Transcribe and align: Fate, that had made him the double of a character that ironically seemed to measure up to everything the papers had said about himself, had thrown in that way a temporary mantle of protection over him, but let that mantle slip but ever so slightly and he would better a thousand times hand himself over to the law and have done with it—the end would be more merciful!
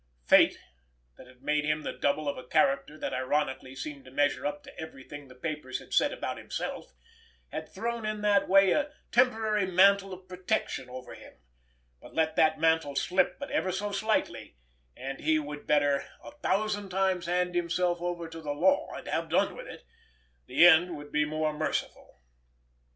Fate, 0.25 0.57
that 1.15 1.27
had 1.27 1.43
made 1.43 1.63
him 1.63 1.83
the 1.83 1.93
double 1.93 2.27
of 2.27 2.35
a 2.35 2.43
character 2.47 2.97
that 2.97 3.13
ironically 3.13 3.75
seemed 3.75 4.03
to 4.03 4.09
measure 4.09 4.47
up 4.47 4.63
to 4.63 4.75
everything 4.79 5.27
the 5.27 5.35
papers 5.35 5.77
had 5.77 5.93
said 5.93 6.11
about 6.11 6.39
himself, 6.39 6.95
had 7.51 7.69
thrown 7.69 8.03
in 8.03 8.21
that 8.21 8.49
way 8.49 8.71
a 8.71 8.91
temporary 9.11 9.67
mantle 9.67 10.11
of 10.11 10.27
protection 10.27 10.89
over 10.89 11.13
him, 11.13 11.35
but 12.01 12.15
let 12.15 12.35
that 12.35 12.59
mantle 12.59 12.95
slip 12.95 13.37
but 13.37 13.51
ever 13.51 13.71
so 13.71 13.91
slightly 13.91 14.57
and 14.97 15.19
he 15.19 15.37
would 15.37 15.67
better 15.67 16.03
a 16.23 16.31
thousand 16.31 16.89
times 16.89 17.27
hand 17.27 17.53
himself 17.53 18.01
over 18.01 18.27
to 18.27 18.41
the 18.41 18.55
law 18.55 18.91
and 18.95 19.05
have 19.07 19.29
done 19.29 19.55
with 19.55 19.67
it—the 19.67 20.65
end 20.65 20.97
would 20.97 21.11
be 21.11 21.25
more 21.25 21.53
merciful! 21.53 22.19